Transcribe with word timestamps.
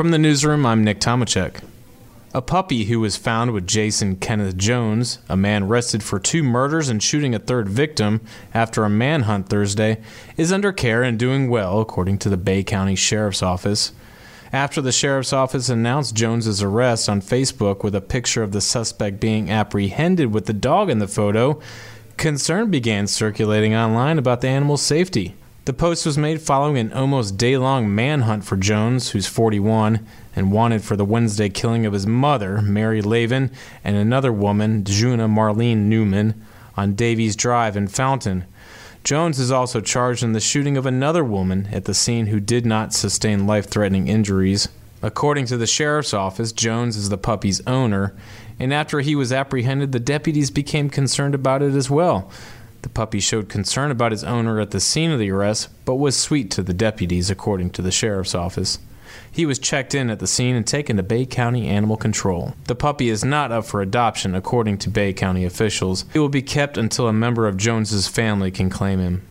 From 0.00 0.12
the 0.12 0.18
newsroom, 0.18 0.64
I'm 0.64 0.82
Nick 0.82 0.98
Tomachek. 0.98 1.62
A 2.32 2.40
puppy 2.40 2.84
who 2.84 3.00
was 3.00 3.18
found 3.18 3.50
with 3.50 3.66
Jason 3.66 4.16
Kenneth 4.16 4.56
Jones, 4.56 5.18
a 5.28 5.36
man 5.36 5.64
arrested 5.64 6.02
for 6.02 6.18
two 6.18 6.42
murders 6.42 6.88
and 6.88 7.02
shooting 7.02 7.34
a 7.34 7.38
third 7.38 7.68
victim 7.68 8.22
after 8.54 8.82
a 8.82 8.88
manhunt 8.88 9.50
Thursday, 9.50 10.00
is 10.38 10.54
under 10.54 10.72
care 10.72 11.02
and 11.02 11.18
doing 11.18 11.50
well, 11.50 11.82
according 11.82 12.16
to 12.20 12.30
the 12.30 12.38
Bay 12.38 12.64
County 12.64 12.94
Sheriff's 12.94 13.42
Office. 13.42 13.92
After 14.54 14.80
the 14.80 14.90
sheriff's 14.90 15.34
office 15.34 15.68
announced 15.68 16.14
Jones's 16.14 16.62
arrest 16.62 17.06
on 17.06 17.20
Facebook 17.20 17.84
with 17.84 17.94
a 17.94 18.00
picture 18.00 18.42
of 18.42 18.52
the 18.52 18.62
suspect 18.62 19.20
being 19.20 19.50
apprehended 19.50 20.32
with 20.32 20.46
the 20.46 20.54
dog 20.54 20.88
in 20.88 20.98
the 20.98 21.08
photo, 21.08 21.60
concern 22.16 22.70
began 22.70 23.06
circulating 23.06 23.74
online 23.74 24.16
about 24.16 24.40
the 24.40 24.48
animal's 24.48 24.80
safety. 24.80 25.34
The 25.66 25.74
post 25.74 26.06
was 26.06 26.16
made 26.16 26.40
following 26.40 26.78
an 26.78 26.92
almost 26.94 27.36
day 27.36 27.58
long 27.58 27.94
manhunt 27.94 28.44
for 28.44 28.56
Jones, 28.56 29.10
who's 29.10 29.26
41 29.26 30.06
and 30.34 30.52
wanted 30.52 30.82
for 30.82 30.96
the 30.96 31.04
Wednesday 31.04 31.50
killing 31.50 31.84
of 31.84 31.92
his 31.92 32.06
mother, 32.06 32.62
Mary 32.62 33.02
Lavin, 33.02 33.50
and 33.84 33.94
another 33.94 34.32
woman, 34.32 34.84
Juna 34.84 35.28
Marlene 35.28 35.84
Newman, 35.84 36.42
on 36.78 36.94
Davies 36.94 37.36
Drive 37.36 37.76
in 37.76 37.88
Fountain. 37.88 38.46
Jones 39.04 39.38
is 39.38 39.50
also 39.50 39.82
charged 39.82 40.22
in 40.22 40.32
the 40.32 40.40
shooting 40.40 40.78
of 40.78 40.86
another 40.86 41.22
woman 41.22 41.68
at 41.72 41.84
the 41.84 41.94
scene 41.94 42.26
who 42.26 42.40
did 42.40 42.64
not 42.64 42.94
sustain 42.94 43.46
life 43.46 43.68
threatening 43.68 44.08
injuries. 44.08 44.68
According 45.02 45.44
to 45.46 45.58
the 45.58 45.66
sheriff's 45.66 46.14
office, 46.14 46.52
Jones 46.52 46.96
is 46.96 47.10
the 47.10 47.18
puppy's 47.18 47.60
owner, 47.66 48.14
and 48.58 48.72
after 48.72 49.00
he 49.00 49.14
was 49.14 49.32
apprehended, 49.32 49.92
the 49.92 50.00
deputies 50.00 50.50
became 50.50 50.88
concerned 50.88 51.34
about 51.34 51.62
it 51.62 51.74
as 51.74 51.90
well. 51.90 52.30
The 52.82 52.88
puppy 52.88 53.20
showed 53.20 53.48
concern 53.48 53.90
about 53.90 54.12
his 54.12 54.24
owner 54.24 54.60
at 54.60 54.70
the 54.70 54.80
scene 54.80 55.10
of 55.10 55.18
the 55.18 55.30
arrest, 55.30 55.68
but 55.84 55.96
was 55.96 56.16
sweet 56.16 56.50
to 56.52 56.62
the 56.62 56.72
deputies, 56.72 57.30
according 57.30 57.70
to 57.70 57.82
the 57.82 57.90
sheriff's 57.90 58.34
office. 58.34 58.78
He 59.30 59.46
was 59.46 59.58
checked 59.58 59.94
in 59.94 60.10
at 60.10 60.18
the 60.18 60.26
scene 60.26 60.56
and 60.56 60.66
taken 60.66 60.96
to 60.96 61.02
Bay 61.02 61.26
County 61.26 61.68
Animal 61.68 61.96
Control. 61.96 62.54
The 62.66 62.74
puppy 62.74 63.08
is 63.08 63.24
not 63.24 63.52
up 63.52 63.64
for 63.64 63.80
adoption, 63.80 64.34
according 64.34 64.78
to 64.78 64.90
Bay 64.90 65.12
County 65.12 65.44
officials. 65.44 66.04
He 66.12 66.18
will 66.18 66.28
be 66.28 66.42
kept 66.42 66.76
until 66.76 67.06
a 67.06 67.12
member 67.12 67.46
of 67.46 67.56
Jones's 67.56 68.08
family 68.08 68.50
can 68.50 68.70
claim 68.70 68.98
him. 68.98 69.22